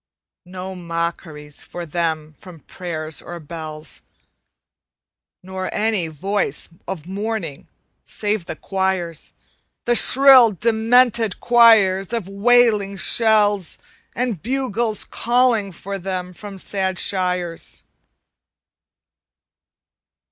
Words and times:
No 0.47 0.73
mockeries 0.73 1.63
for 1.63 1.85
them 1.85 2.33
from 2.35 2.61
prayers 2.61 3.21
or 3.21 3.39
bells, 3.39 4.01
Nor 5.43 5.71
any 5.71 6.07
voice 6.07 6.69
of 6.87 7.05
mourning 7.05 7.67
save 8.03 8.45
the 8.45 8.55
choirs 8.55 9.33
The 9.85 9.93
shrill, 9.93 10.53
demented 10.53 11.39
choirs 11.39 12.13
of 12.13 12.27
wailing 12.27 12.97
shells; 12.97 13.77
And 14.15 14.41
bugles 14.41 15.05
calling 15.05 15.71
for 15.71 15.99
them 15.99 16.33
from 16.33 16.57
sad 16.57 16.97
shires. 16.97 17.83